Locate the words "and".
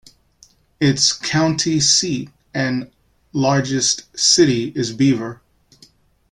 2.55-2.89